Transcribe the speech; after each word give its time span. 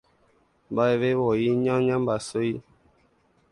Mbaʼevevoi 0.71 1.47
nañambyasýi. 1.63 2.53